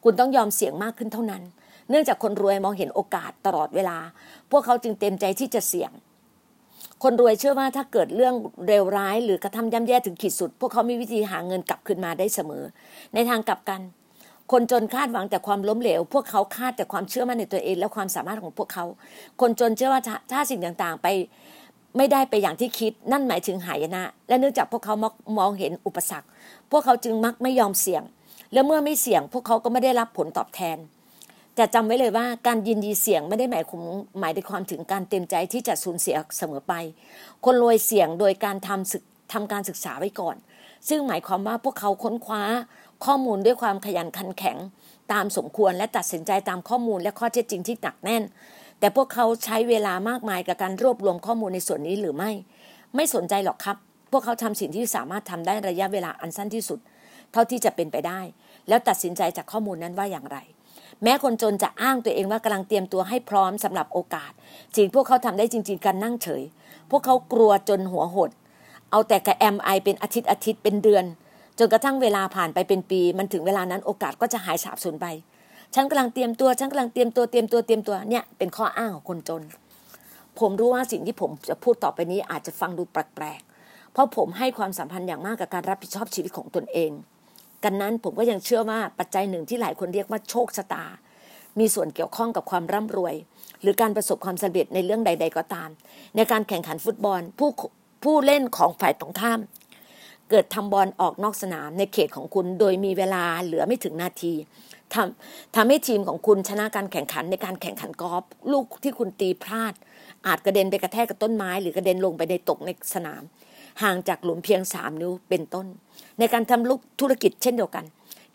[0.04, 1.44] คุณต้องยอมเสี่ยงมากขึ้นเท่านั้น
[1.90, 3.98] เนื่องจากคนรวยมองเห็นโอกาสตลอดเวลา
[4.52, 5.92] พวกเขาจึงเต็มใจที่จะเสี่ยง
[7.04, 8.36] คนรวยเชื่อว่าถ้าเกิดเรื่อง
[8.68, 12.64] เร็วร้ายหรือกระทำย่ำแย่ถึงขีดสุด พวกเขามีวิธีหาเงินกลับคืนมาได้เสมอ
[13.14, 13.82] ในทางกลับกัน
[14.52, 18.86] คนจนคาดหวังแต่ความล้มเหลว พวกเขาคาดแต่ความเชื่อมั่นในตัวเอง และความสามารถของพวกเขา
[19.42, 21.08] คนจนเชื่อว่าถ้าสิ่งต่างๆไป
[21.98, 24.96] ไม่ได้ไปอย่างที่คิดนั่นหมายถึงหายนะ และเนื่องจากพวกเขา
[25.40, 26.28] มองเห็นอุปสรรค
[26.72, 28.04] พวกเขาจึงมักไม่ยอมเสี่ยง
[28.54, 30.78] และเมื่อไม่เสี่ยง พวกเขาก็ไม่ได้รับผลตอบแทน
[31.56, 33.84] แต่จำไว้เลยว่าการยินดีเสี่ยงไม่ได้หมายความ
[34.20, 36.74] หมายในความถึงการเต็มใจที่จะสูญเสียเสมอไป
[37.46, 40.36] คนรวยเสี่ยงโดยการทำศึกทำการศึกษาไว้ก่อน
[40.90, 42.44] ซึ่งหมายความว่าพวกเขาค้นคว้า
[43.06, 44.58] ข้อมูลด้วยความขยันขันแข็ง
[45.14, 48.24] ตามสมควรและตัดสินใจตามข้อมูลและข้อเท็จจริงที่หนักแน่น
[48.80, 52.32] แต่พวกเขาใช้เวลามากมายกับการรวบรวมข้อมูลในส่วนนี้หรือไม่
[52.96, 53.78] ไม่สนใจหรอกครับ
[54.12, 56.80] พวกเขาทำสิ่งที่สามารถทำได้ระยะเวลาอันสั้นที่สุด
[57.32, 58.20] เท่าที่จะเป็นไปได้
[58.68, 60.38] แล้วตัดสินใจจากข้อมูลนั้นว่าอย่างไร
[61.04, 64.32] แม้คนจนจะอ้างตัวเองว่ากำลังเตรียมตัวให้พร้อมสำหรับโอกาส
[64.76, 66.44] สิ่งพวกเขาทำได้จริง ๆ การนั่งเฉย
[66.90, 68.30] พวกเขากลัวจนหัวหด
[68.92, 71.06] เอาแต่กระแอมไอเป็นอาทิตย์อาทิตย์เป็นเดือน
[71.60, 75.08] จนกระทั่งเวลาผ่านไปเป็นปี มันถึงเวลานั้นโอกาสก็จะหายสาบสูญไป
[75.76, 79.44] ฉันกำลังเตรียมตัวฉันกำลังเตรียมตัวเตรียมตัวเตรียมตัวเนี่ยเป็นข้ออ้างของคนจน
[80.40, 86.92] ผมรู้ว่าสิ่งที่ผมจะพูดต่อไปนี้อาจจะฟังดูแปลกๆเพราะผมให้ความสัมพันธ์อย่างมากกับการรับผิดชอบชีวิตของตนเอง
[87.64, 90.86] กันนั้นผมก็ยังเชื่อว่าปัจจัยหนึ่งที่หลายคนเรียกว่าโชคชะตา
[91.60, 93.16] มีส่วนเกี่ยวข้องกับความร่ำรวย
[93.62, 95.70] หรือการประสบความสำเร็จในเรื่องใด ๆ ก็ตาม
[96.16, 97.50] ในการแข่งขันฟุตบอลผู้
[98.04, 99.40] ผู้เล่นของฝ่ายตรงข้าม
[100.30, 104.34] เกิดทำบอลออกนอกสนามในเขตของคุณโดยมีเวลาเหลือไม่ถึงนาที
[104.94, 109.74] ทำทำให้ทีมของคุณชนะการแข่งขันในการแข่งขันกอล์ฟลูกที่คุณตีพลาด
[110.28, 113.22] อาจกระเด็นไปกระแทกกับต้นไม้ หรือกระเด็นลงไปในตกในสนาม
[113.84, 115.66] ห่างจากหลุมเพียงสามนิ้วเป็นต้น
[116.20, 117.86] ในการทำลูกธุรกิจเช่นเดียวกัน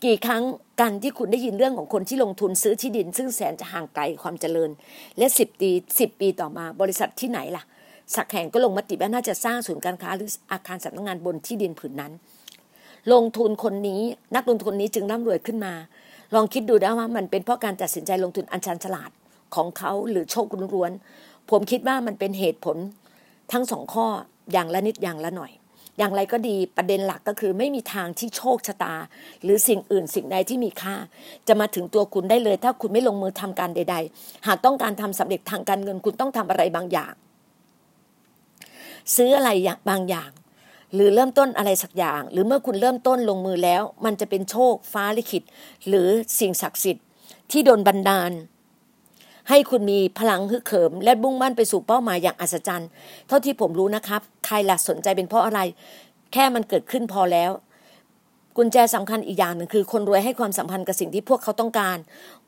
[0.05, 0.43] กี่ครั้ง
[0.81, 4.71] กันที่คุณได้ยินเรื่องของคนที่ลงทุนซื้อที่ดิน ซึ่งแสนจะห่างไกลความเจริญ
[5.19, 7.65] และสิบปีสิบปีต่อมาบริษัทที่ไหนล่ะ
[8.15, 12.13] สักแห่งก็ลงมติว่าน่าจะสร้างศูนย์การค้าหรืออาคารสำนักงงานบนที่ดินผืนนั้น
[13.13, 14.01] ลงทุนคนนี้
[14.37, 15.75] นักลงทุนนี้จึงร่ำรวยขึ้นมา
[16.35, 19.11] ลองคิดดูนะว่ามันเป็นเพราะการตัดสินใจลงทุนอันชันฉลาด
[19.55, 20.93] ของเขาหรือโชคล้วน
[21.51, 22.77] ผมคิดว่ามันเป็นเหตุผล
[23.53, 24.07] ทั้งสองข้อ
[24.53, 25.53] อย่างละนิดอย่างละหน่อย
[25.99, 28.95] อย่างไรก็ดีประเด็นหลักก็คือไม่มีทางที่โชคชะตา
[29.43, 30.95] หรือสิ่งอื่นสิ่งใดที่มีค่า
[31.49, 37.15] จะมาถึงตัวคุณได้เลย ถ้าคุณไม่ลงมือทำการใด ๆ หากต้องการทำสำเร็จทางการเงินคุณต้องทำอะไรบางอย่าง
[39.17, 39.51] ซื้ออะไร
[39.91, 40.31] บางอย่าง
[40.95, 45.43] หรือเริ่มต้นอะไรสักอย่าง หรือเมื่อคุณเริ่มต้นลงมือแล้ว มันจะเป็นโชคฟ้าลิขิต
[45.89, 46.09] หรือ
[46.39, 47.05] สิ่งศักดิ์สิทธิ์
[47.51, 48.33] ที่โดนบันดาล
[49.49, 52.89] ให้คุณมีพลังฮึกเหิม และบุ่งมั่นไปสู่เป้าหมายอย่างอัศจรรย์
[53.29, 55.61] เท่าที่ผมรู้นะครับ ใครล่ะสนใจเป็นเพราะอะไร
[56.33, 57.51] แค่มันเกิดขึ้นพอแล้ว
[58.57, 61.99] กุญแจสำคัญอีกอย่างหนึ่งคือ คนรวยให้ความสัมพันธ์กับสิ่งที่พวกเขาต้องการ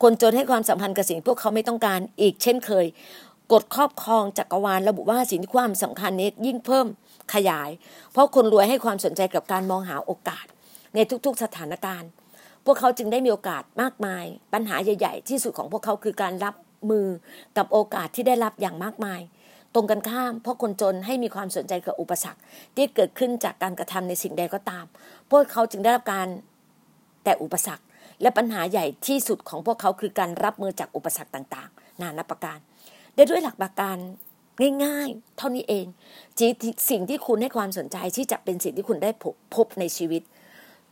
[0.03, 2.87] คนจนให้ความสัมพันธ์กับสิ่งพวกเขาไม่ต้องการ อีกเช่นเคย
[3.53, 6.87] กฎครอบครองจักรวาลระบุว่าสิ่งที่ความสำคัญนี้ยิ่งเพิ่ม
[7.35, 7.71] ขยาย
[8.13, 10.45] เพราะคนรวยให้ความสนใจกับการมองหาโอกาส
[10.95, 12.09] ในทุกๆสถานการณ์
[12.65, 16.55] พวกเขาจึงได้มีโอกาสมากมาย ปัญหาใหญ่ ๆ ที่สุดของพวกเขาคือการรับ
[16.91, 17.07] มือ
[17.57, 19.21] กับโอกาสที่ได้รับอย่างมากมาย
[19.75, 22.41] ตรงกันข้าม เพราะคนจนให้มีความสนใจกับอุปสรรค
[22.77, 24.85] ที่เกิดขึ้นจากการกระทำในสิ่งใดก็ตาม
[25.31, 26.27] พวกเขาจึงได้รับการ
[27.25, 27.85] แต่อุปสรรค
[28.23, 32.59] และปัญหาใหญ่ที่สุดของพวกเขาคือการรับมือจากอุปสรรคต่าง ๆ นานาประการ
[33.15, 33.97] ได้ด้วยหลักประการ
[34.85, 35.87] ง่ายๆ เท่านี้เอง
[36.91, 39.11] สิ่งที่คุณให้ความสนใจที่จะเป็นสิ่งที่คุณได้
[39.55, 40.23] พบในชีวิต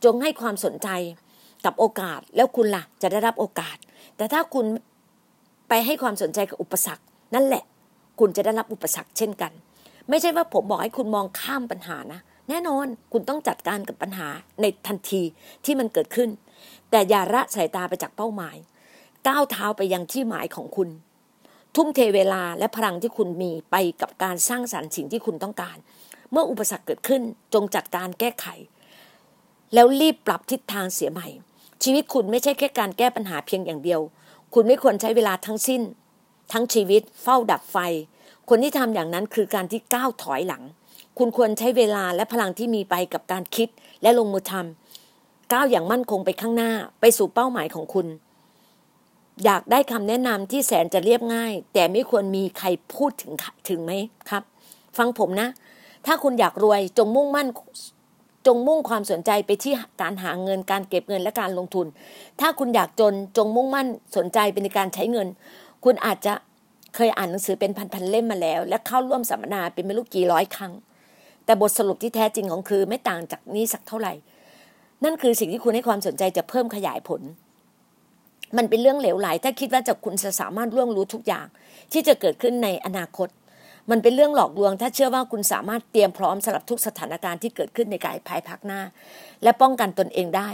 [0.03, 0.89] จงให้ความสนใจ
[1.65, 3.77] กับโอกาสแล้วคุณละ่ะจะได้รับโอกาส
[4.17, 4.65] แต่ถ้าคุณ
[5.69, 7.03] ไปให้ความสนใจกับอุปสรรค
[7.35, 7.63] นั่นแหละ
[8.19, 9.51] คุณจะได้รับอุปสรรคเช่นกัน
[10.09, 14.27] ไม่ใช่ว่าผมบอกให้คุณมองข้ามปัญหานะแน่นอนคุณต้องจัดการกับปัญหา
[14.61, 15.21] ในทันที
[15.65, 16.29] ที่มันเกิดขึ้น
[16.91, 18.57] แต่อย่าละสายตาไปจากเป้าหมาย
[19.27, 20.89] ก้าวเท้าไปยังที่หมายของคุณ
[21.75, 25.77] ทุ่มเทเวลาและพลังที่คุณมีไปกับการสร้างสรรค์สิ่งที่คุณต้องการ
[26.31, 27.21] เมื่ออุปสรรคเกิดขึ้น
[27.53, 28.45] จงจัดการแก้ไข
[29.73, 31.27] แล้วรีบปรับทิศทางเสียใหม่
[31.83, 34.01] ชีวิตคุณไม่ใช่แค่การแก้ปัญหาเพียงอย่างเดียว
[34.53, 35.81] คุณไม่ควรใช้เวลาทั้งสิ้น
[36.51, 37.77] ทั้งชีวิตเฝ้าดับไฟ
[38.49, 40.63] คนที่ทำอย่างนั้นคือการที่ก้าวถอยหลัง
[41.17, 43.69] คุณควรใช้เวลาและพลังที่มีไปกับการคิด
[44.01, 48.07] และลงมือทำก้าวอย่างมั่นคงไปข้างหน้าไปสู่เป้าหมายของคุณ
[49.45, 53.31] อยากได้คำแนะนำที่แสนจะเรียบง่าย แต่ไม่ควรมีใครพูดถึง
[53.69, 53.91] ถึงไหม
[54.29, 54.43] ครับ
[54.97, 55.49] ฟังผมนะ
[56.05, 57.47] ถ้าคุณอยากรวยจงมุ่งมั่น
[58.47, 61.87] จงมุ่งความสนใจไปที่การหาเงินการเก็บเงินและการลงทุน
[62.39, 65.27] ถ้าคุณอยากจนจงมุ่งมั่นสนใจเป็นในการใช้เงิน
[65.83, 66.33] คุณอาจจะ
[66.95, 70.73] เคยอ่านหนังสือเป็นพันๆเล่มมาแล้ว และเข้าร่วมสัมมนาเป็นไม่รู้กี่ร้อยครั้ง
[71.45, 74.13] แต่บทสรุปที่แท้จริงของคือไม่ต่างจากนี้สักเท่าไหร่
[75.03, 77.21] นั่นคือสิ่งที่คุณให้ความสนใจจะเพิ่มขยายผล
[78.57, 81.45] มันเป็นเรื่องเหลวไหล ถ้าคิดว่าจะคุณจะสามารถร่วงรู้ทุกอย่าง
[81.91, 83.27] ที่จะเกิดขึ้นในอนาคต
[83.91, 88.81] มันเป็นเรื่องหลอกลวง ถ้าเชื่อว่าคุณสามารถเตรียมพร้อมสำหรับทุกสถานการณ์ที่เกิดขึ้นในกายภายภาคหน้า
[89.43, 90.49] และป้องกันตนเองได้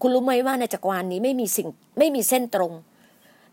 [0.00, 1.68] คุณรู้ไหมว่าในจักรวาลนี้ไม่มีสิ่ง
[1.98, 2.72] ไม่มีเส้นตรง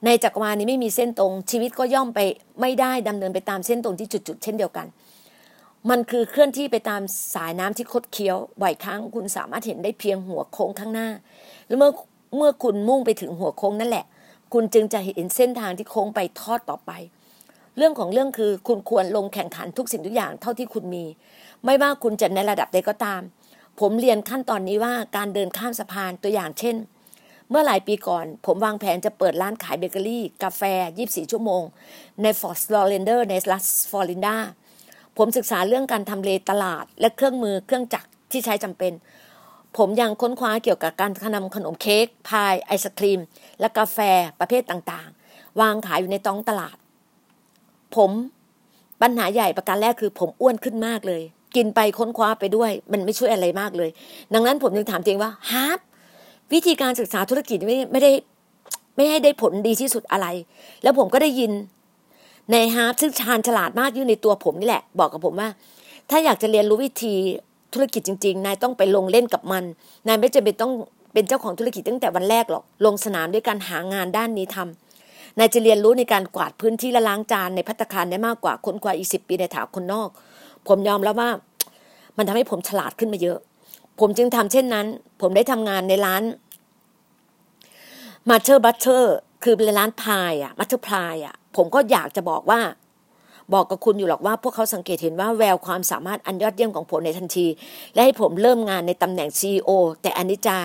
[0.05, 2.19] ในจักรวาลนี้ไม่มีเส้นตรง ชีวิตก็ย่อมไป
[2.61, 4.87] ไม่ได้ดำเนินไปตามเส้นตรงที่จุดๆเช่นเดียวกัน
[5.89, 7.01] มันคือเคลื่อนที่ไปตาม
[7.35, 11.09] สายน้ำที่คดเคี้ยวบ่อยครั้งคุณสามารถเห็นได้เพียงหัวโค้งข้างหน้า
[11.67, 11.91] แล้วเมื่อ
[12.37, 14.05] เมื่อคุณมุ่งไปถึงหัวโค้งนั่นแหละ
[14.53, 16.91] คุณจึงจะเห็นเส้นทางที่โค้งไปทอดต่อไป
[17.77, 21.05] เรื่องของเรื่องคือคุณควรลงแข่งขันทุกสิ่งทุกอย่างเท่าที่คุณมี
[21.65, 23.21] ไม่ว่าคุณจะในระดับใดก็ตาม
[23.79, 26.75] ผมเรียกขั้นตอนนี้ว่าการเดินข้ามสะพานตัวอย่างเช่น
[27.49, 30.61] เมื่อหลายปีก่อน ผมวางแผนจะเปิดร้านขายเบเกอรี่ กาแฟ
[30.97, 31.63] 24 ชั่วโมง
[32.21, 34.35] ในฟอร์ตลอเดอร์เดลในรัฐฟลอริดา
[35.17, 38.93] ผมศึกษาเรื่องการทำเลตลาด และเครื่องมือเครื่องจักรที่ใช้จำเป็น
[39.77, 43.19] ผมยังค้นคว้าเกี่ยวกับการทำขนมเค้กพายไอศครีม
[43.59, 43.99] และกาแฟ
[44.39, 46.75] ประเภทต่างๆ วางขายอยู่ในท้องตลาด
[47.97, 48.11] ผม
[49.01, 51.21] ปัญหาใหญ่ประการแรกคือผมอ้วนขึ้นมากเลย
[51.55, 53.89] กินไปค้นคว้าไปด้วย มันไม่ช่วยอะไรมากเลย
[54.33, 55.79] ดังนั้นผมจึงถามจริงว่าฮาร์ฟ
[56.53, 58.11] วิธีการศึกษาธุรกิจไม่ไม่ได้
[58.95, 60.27] ไม่ให้ได้ผลดีที่สุดอะไร
[60.83, 61.51] แล้วผมก็ได้ยิน
[62.51, 65.49] ในฮาร์ฟซึ่งชาญฉลาดมากอยู่ในตัวผมนี่แหละ บอกกับผมว่า
[66.09, 67.13] ถ้าอยากจะเรียนรู้วิธี
[67.73, 69.63] ธุรกิจจริง ๆ นายต้องไปลงเล่นกับมัน
[70.07, 70.71] นายไม่จำเป็นต้อง
[71.13, 74.80] เป็นเจ้าของธุรกิจตั้งแต่วันแรกหรอกลงสนามด้วยการหางานด้านนี้ทำ
[75.39, 80.09] นายจะเรียนรู้ในการกวาดพื้นที่และล้างจานในภัตตาคารได้มากกว่าค้นคว้าอีกสิบปีในฐานะคนนอก
[80.67, 81.29] ผมยอมแล้วว่า
[82.17, 83.39] มันทำให้ผมฉลาดขึ้นมาเยอะ
[83.99, 84.87] ผมจึงทำเช่นนั้น
[85.21, 86.23] ผมได้ทำงานในร้าน
[88.29, 92.59] มาเชอร์บัตเชอร์คือเป็นร้านพายอะมาเชอร์พายอะผมก็อยากจะบอกว่า
[93.53, 97.47] บอกกับคุณอยู่หรอกว่าพวกเขาสังเกตเห็นว่าแววความสามารถอันยอดเยี่ยมของผมในทันที
[97.93, 99.69] และให้ผมเริ่มงานในตำแหน่ง CEO
[100.01, 100.59] แต่อนิจจา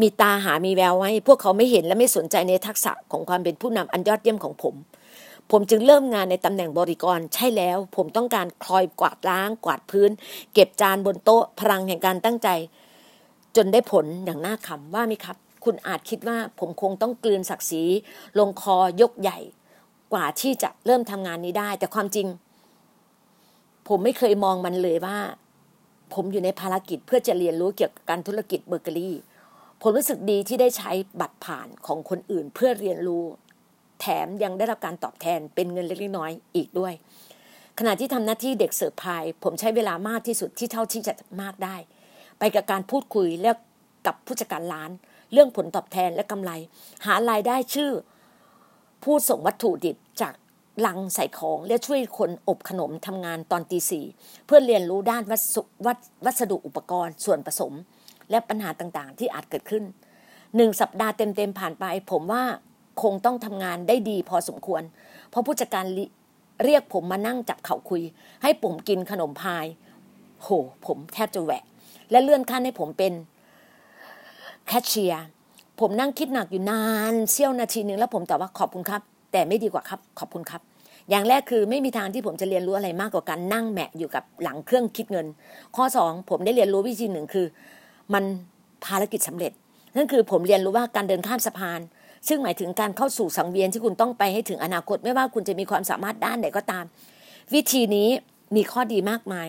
[0.00, 4.74] มีตาหามีแววไว้ พวกเขาไม่เห็นและไม่สนใจในทักษะของความเป็นผู้นำอันยอดเยี่ยมของผม
[5.50, 10.10] ผมจึงเริ่มงานในตำแหน่งบริกร ใช่แล้ว ผมต้องการคลอยกวาดล้าง กวาดพื้น
[10.54, 12.48] เก็บจานบนโต๊ะพลังแห่งการตั้งใจ
[13.56, 17.84] จนได้ผลอย่างน่าขำว่ามีครับ คุณอาจคิดว่าผมคงต้องกลืนศักดิ์ศรี
[18.38, 19.38] ลงคอยกใหญ่
[20.12, 22.26] กว่าที่จะเริ่มทำงานนี้ได้ แต่ความจริง
[23.88, 25.18] ผมไม่เคยมองมันเลยว่า
[26.14, 29.16] ผมอยู่ในภารกิจเพื่อจะเรียนรู้เกี่ยวกับการธุรกิจเบเกอรี่
[29.82, 33.24] ผมรู้สึกดีที่ได้ใช้บัตรผ่านของคนอื่นเพื่อเรียนรู้
[34.00, 36.92] แถมยังได้รับการตอบแทนเป็นเงินเล็กน้อยอีกด้วย
[37.78, 41.76] ขณะที่ทำหน้าที่เด็กเสิร์ฟพายผมใช้เวลามากที่สุดที่เท่าที่จะมากได้
[42.38, 43.50] ไปกับการพูดคุยและ
[44.06, 44.90] กับผู้จัดการร้าน
[45.32, 46.50] เรื่องผลตอบแทนและกำไร
[47.06, 47.90] หารายได้ชื่อ
[49.04, 50.34] ผู้ส่งวัตถุดิบจาก
[50.86, 54.04] ลังใส่ของและช่วยคนอบขนมทำงานตอนตีสี่
[54.46, 55.92] เพื่อเรียนรู้ด้านวัสวั
[56.24, 57.72] วสดุอุปกรณ์ส่วนผสม
[58.30, 59.84] และปัญหาต่างๆ ที่อาจเกิดขึ้น
[60.56, 62.42] หนึ่งสัปดาห์เต็มๆผ่านไป ผมว่า
[63.02, 64.82] คงต้องทำงานได้ดีพอสมควร
[65.30, 65.86] เพราะผู้จัดการ
[66.64, 68.02] เรียกผมมานั่งจับเข่าคุย
[68.42, 69.66] ให้ผมกินขนมพาย
[70.42, 70.48] โห
[70.86, 71.64] ผมแทบจะแหวะ
[72.10, 73.12] และเลื่อนขั้นให้ผมเป็น
[74.66, 75.24] แคชเชียร์
[75.82, 80.60] ผมนั่งคิดหนักอยู่นานเสี้ยวนาทีหนึ่งแล้วผมตอบว่าขอบคุณครับ แต่ไม่ดีกว่าครับ ขอบคุณครับ
[81.10, 85.26] อย่างแรกคือไม่มีทางที่ผมจะเรียนรู้อะไรมากกว่าการนั่งแมะอยู่กับหลังเครื่องคิดเงิน
[85.76, 87.46] ข้อสองผมได้เรียนรู้วิธีหนึ่งคือ
[88.14, 88.24] มัน
[88.84, 89.52] ภารกิจสำเร็จ
[89.96, 91.80] นั่นคือผมเรียนรู้ว่าการเดินข้ามสะพาน
[92.28, 96.84] ซึ่งหมายถึงการเข้าสู่สังเวียนที่คุณต้องไปให้ถึงอนาคตไม่ว่าคุณจะมีความสามารถด้านไหนก็ตาม
[97.54, 98.08] วิธีนี้
[98.56, 99.48] มีข้อดีมากมาย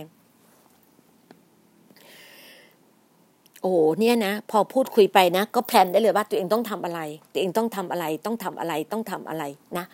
[3.66, 7.00] โอ้เนี่ยนะ พอพูดคุยไปนะ ก็แพลนได้เลยว่าตัวเองต้องทำอะไร
[7.34, 9.44] ตัวเองต้องทำอะไร ต้องทำอะไร ต้องทำอะไร
[9.78, 9.86] นะ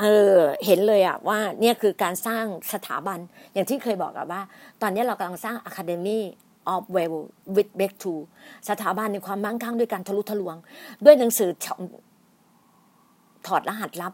[0.00, 3.18] เออเห็นเลยอะว่าเนี่ยคือการสร้างสถาบัน
[3.52, 4.40] อย่างที่เคยบอกอะว่า
[4.82, 6.20] ตอนนี้เรากำลังสร้าง Academy
[6.72, 7.16] of Well
[7.56, 8.12] with Back to
[8.68, 10.56] สถาบันในความมั่งคั่งด้วยการทะลุทะลวง
[11.04, 11.50] ด้วยหนังสือ
[13.46, 14.12] ถอดรหัสลับ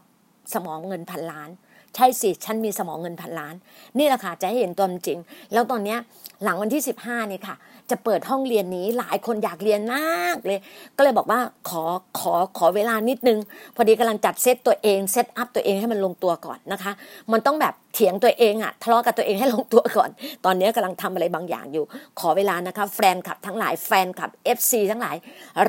[0.53, 1.49] สมองเงินพันล้าน
[1.95, 3.55] ใช่สิฉันมีสมองเงินพันล้าน
[3.97, 5.19] นี่แหละค่ะจะให้เห็นตัวจริง
[5.53, 5.99] แล้วตอนเนี้ย
[6.43, 7.55] หลังวันที่สิบห้าเนี่ยค่ะ
[7.91, 10.59] จะเปิดห้องเรียนนี้หลายคนอยากเรียนมากเลย
[10.97, 11.83] ก็เลยบอกว่าขอ
[12.19, 13.39] ขอขอเวลานิดนึง
[13.75, 16.91] พอดีกำลังจัดเซตตัวเอง set up ตัวเองให้มันลงตัวก่อนนะคะ
[17.31, 20.09] มันต้องแบบเถียงตัวเองอะทะเลาะกับตัวเองให้ลงตัวก่อน
[20.45, 21.85] ตอนนี้กำลังทำอะไรบางอย่างอยู่
[22.19, 25.15] ขอเวลานะคะแฟนคลับทั้งหลายแฟนคลับ FC ทั้งหลาย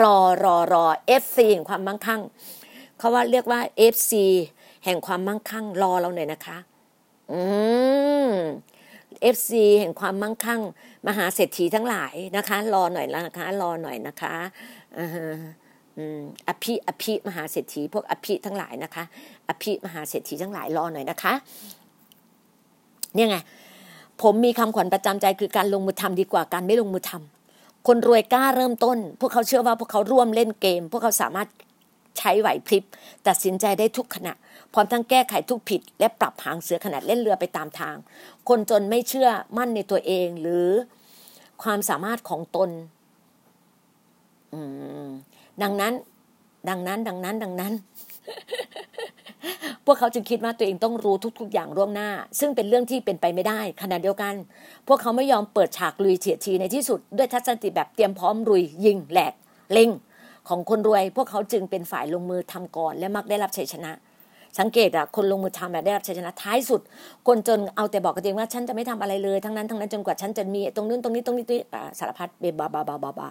[0.03, 0.87] รอรอรอ
[1.23, 2.21] FC แห่งความมั่งคั่ง
[2.99, 3.61] เขาว่าเรียกว่า
[3.95, 4.13] FC
[4.85, 6.59] แห่งความมั่งคั่งรอเราหน่อยนะคะ
[7.33, 7.41] อื
[8.27, 8.31] ม
[9.23, 10.61] เอฟซีแห่งความมั่งคั่ง
[11.09, 14.35] มหาเศรษฐีทั้งหลายนะคะ รอหน่อยละนะคะ รอหน่อยนะคะ
[16.49, 19.05] อภิอภิมหาเศรษฐี พวกอภิทั้งหลายนะคะ
[19.49, 21.33] อภิมหาเศรษฐีทั้งหลายรอหน่อยนะคะ
[23.15, 23.37] เนี่ยไง
[24.23, 31.49] ผมมีคำขวัญประจำใจคือการลงมือทำดีกว่าการไม่ลงมือทำคนรวยกล้าเริ่มต้น พวกเขาเชื่อว่าพวกเขาร่วมเล่นเกม พวกเขาสามารถ
[32.19, 32.85] ใช้ไหวพริบ
[33.29, 34.35] ตัดสินใจได้ทุกขณะ
[34.79, 37.97] พร้อมทั้งแก้ไขทุกผิด และปรับหางเสือขนาดเล่นเรือไปตามทาง
[38.49, 40.69] คนจนไม่เชื่อมั่นในตัวเองหรือ
[41.63, 42.71] ความสามารถของตน
[45.63, 45.93] ดังนั้น
[46.69, 47.73] ดังนั้น ดังนั้น ดังนั้น
[49.85, 52.11] พวกเขาจึงคิดว่าตัวเองต้องรู้ทุก ๆ อย่างร่วงหน้า
[52.41, 54.35] ซึ่งเป็นเรื่องที่เป็นไปไม่ได้ขณะเดียวกัน
[54.89, 59.35] พวกเขาไม่ยอมเปิดฉากลุยเฉียดทีในที่สุด ด้วยทัศนคติแบบเตรียมพร้อมรุยยิงแหลก
[59.73, 59.91] เล็ง
[60.49, 63.93] ของคนรวย พวกเขาจึงเป็นฝ่ายลงมือทำก่อน และมักได้รับชัยชนะ
[64.59, 66.81] สังเกตอะคนลงมือทำแบบได้รับชัยชนะท้ายสุด
[67.27, 71.61] คนจนเอาแต่บอกกันเองว่าฉันจะไม่ทำอะไรเลย ทั้งนั้นทั้งนั้นจนกว่าฉันจะมีตรงนู้นตรงนี้ตรงนี้ตรงนี้
[71.99, 73.29] สารพัดเบบาบาบาบาบา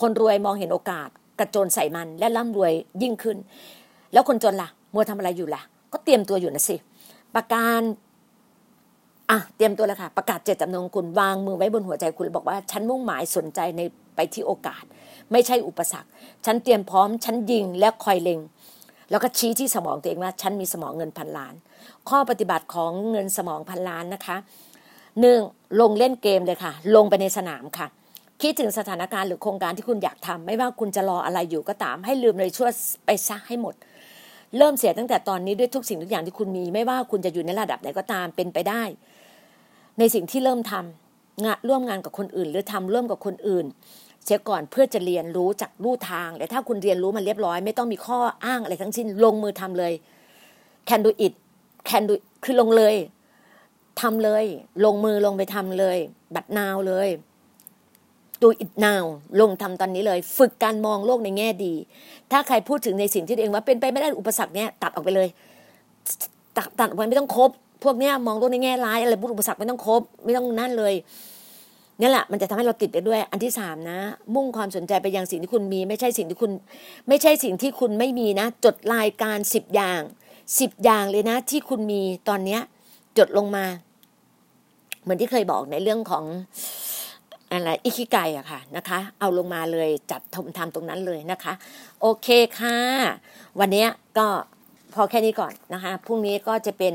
[0.00, 3.36] คนรวยมองเห็นโอกาส กระโจนใส่มันและร่ำรวยยิ่งขึ้น
[4.12, 5.62] แล้วคนจนล่ะ มัวทำอะไรอยู่ล่ะ
[5.92, 6.76] ก็เตรียมตัวอยู่นะสิ
[7.34, 7.80] ประการ
[9.30, 13.80] อะเตรียมตัวแล้วค่ะ ประกาศเจตจำนงคุณวางมือไว้บนหัวใจคุณบอกว่าฉันมุ่งหมายสนใจใน
[14.16, 14.84] ไปที่โอกาส
[15.32, 16.08] ไม่ใช่อุปสรรค
[16.46, 18.40] ฉันเตรียมพร้อม ฉันยิงและคอยเล็ง
[19.12, 21.54] แล้วก็ชี้ที่สมองตัวเองว่าฉันมีสมองเงินพันล้าน
[22.08, 24.36] ข้อปฏิบัติของเงินสมองพันล้านนะคะ
[25.20, 25.40] หนึ่ง
[25.80, 27.86] ลงเล่นเกมเลยค่ะ ลงไปในสนามค่ะ
[28.42, 32.68] คิดถึงสถานการณ์หรือโครงการที่คุณอยากทำไม่ว่าคุณจะรออะไรอยู่ก็ตาม ให้ลืมเลยช่ว
[33.06, 33.74] ไปซะให้หมด
[34.58, 38.82] เริ่มเสียตั้งแต่ตอนนี้ด้วยทุกสิ่งทุกอย่างที่คุณมี ไม่ว่าคุณจะอยู่ในระดับไหนก็ตามเป็นไปได้
[39.98, 43.66] ในสิ่งที่เริ่มทำงานร่วมงานกับคนอื่น หรือทำร่วมกับคนอื่น
[44.26, 49.92] เช็คก่อนเพื่อจะเรียนรู้จากลู่ทางแต่ถ้าคุณเรียนรู้มันเรียบร้อย ไม่ต้องมีข้ออ้างอะไรทั้งสิ้น ลงมือทำเลย
[50.88, 51.32] can do it
[51.88, 52.94] can do คือลงเลย
[54.00, 54.44] ทำเลย
[54.84, 55.98] ลงมือลงไปทำเลย
[56.34, 57.08] บัดนาวเลย
[58.42, 59.04] do it now
[59.40, 61.74] ลงทำตอนนี้เลย ฝึกการมองโลกในแง่ดี
[62.30, 65.28] ถ้าใครพูดถึงในสิ่งที่ตัวเองว่าเป็นไปไม่ได้อุปสรรคเนี้ยตัดออกไปเลย
[66.56, 67.50] ตัดตัดออกไปไม่ต้องครบ
[67.84, 70.94] พวกเนี้ยมองโลกในแง่ร้ายอะไรพูดอุปสรรคไม่ต้องครบไม่ต้องนั่นเลย
[72.02, 73.98] นี่แหละมันจะทำให้เราติดไปด้วย อันที่สามนะ
[74.34, 76.52] มุ่งความสนใจไปยังสิ่งที่คุณมี ไม่ใช่สิ่งที่คุณ
[77.08, 80.00] ไม่ใช่สิ่งที่คุณไม่มีนะ จดรายการสิบอย่าง
[80.60, 82.60] สิบอย่างเลยนะ ที่คุณมีตอนเนี้ย
[83.18, 83.64] จดลงมา
[85.02, 86.24] เหมือนที่เคยบอกในเรื่องของ
[87.50, 91.52] อะไรอิคิไกอะค่ะนะคะ เอาลงมาเลยจัดทำทำตรงนั้นเลยนะคะ
[92.00, 92.76] โอเคค่ะ
[93.60, 93.86] วันนี้
[94.18, 94.26] ก็
[94.94, 96.94] พอแค่นี้ก่อนนะคะพรุ่งนี้ก็จะเป็น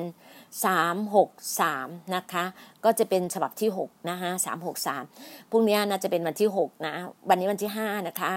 [0.66, 1.30] สามหก
[1.62, 2.44] สามนะคะ
[2.84, 5.04] ก็จะเป็นฉบับที่หกนะคะสามหกสาม
[5.50, 6.94] พรุ่งนี้น่าจะเป็นวันที่หกนะ
[7.30, 8.32] วันนี้วันที่ห้านะคะ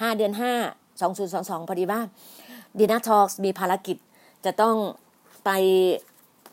[0.00, 0.52] ห้าเดือนห้า
[1.00, 2.00] สองศูนย์สองสองพอดีว่า
[2.78, 3.96] ดีน่าทอล์กมีภารกิจ
[4.44, 4.76] จะต้อง
[5.44, 5.50] ไป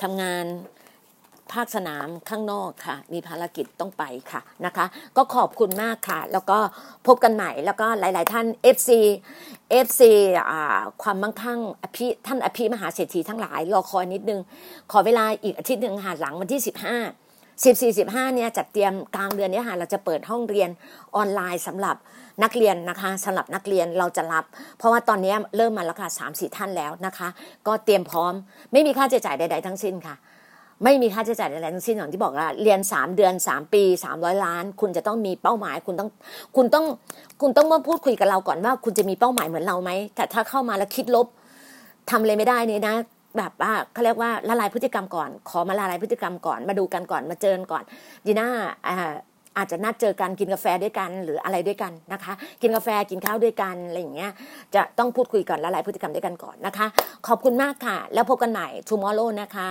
[0.01, 0.45] ทำงาน
[1.53, 4.85] ภาคสนามข้างนอกค่ะ มีภารกิจต้องไปค่ะนะคะ
[5.17, 6.57] ก็ขอบคุณมากค่ะ แล้วก็
[7.07, 8.89] พบกันใหม่แล้วก็หลาย ๆ ท่าน FC
[9.85, 10.01] FC
[11.03, 14.39] ความมั่งคั่งอภิท่านอภิมหาเศรษฐีทั้งหลายรอคอยนิดนึง
[14.91, 16.69] ขอเวลาอีกอาทิตย์หนึ่งหาหลังวันที่ 15
[17.63, 20.69] 14 15เนี่ยจัดเตรียมกลางเดือนนี้ค่ะเราจะเปิดห้องเรียน
[21.15, 21.95] ออนไลน์สำหรับ
[22.43, 24.45] นักเรียนนะคะสำหรับนักเรียนเราจะรับ
[24.77, 27.27] เพราะว่าตอนนี้เริ่มมาแล้วค่ะสามสี่ท่านแล้วนะคะ
[27.67, 28.33] ก็เตรียมพร้อม
[28.71, 30.15] ไม่มีค่าใช้จ่ายใด ๆ ทั้งสิ้นค่ะ
[30.83, 36.09] ไม่มีค่าใช้จ่ายอะไรทั้งสิ้นอย่างที่บอกว่าเรียนสามเดือนสามปีสามร้อยล้าน คุณจะต้องมีเป้าหมาย คุณต้อง
[36.55, 36.85] คุณต้อง
[37.41, 41.27] คุณต้องมาพูดคุยกับเราก่อนว่า คุณจะมีเป้าหมายเหมือนเราไหมแต่ถ้าเข้ามาแล้วคิดลบ
[42.09, 42.95] ทำเลยไม่ได้นี่นะ
[43.37, 47.83] แบบว่าเขาเรียกว่าละลายพฤติกรรมก่อน ขอมาละลายพฤติกรรมก่อนมาดูกันก่อนมาเจอก่อน
[48.25, 48.49] ดีน่า
[49.57, 54.31] อาจจะนัดเจอกันกินกาแฟด้วยกันหรืออะไรด้วยกันนะคะ กินกาแฟกินข้าวด้วยกันอะไรอย่างเงี้ย
[54.75, 56.87] จะต้องพูดคุยก่อนละลายพฤติกรรมด้วยกันก่อนนะคะ
[57.27, 59.69] ขอบคุณมากค่ะ แล้วพบกันใหม่ทูมอร์โลนะคะ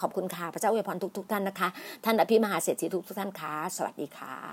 [0.00, 1.68] ขอบคุณค่ะ พระเจ้าอวยพรทุกๆท่านนะคะ
[2.04, 4.48] ท่านอภิมหาเศรษฐีทุกๆท่านค่ะสวัสดีค่ะ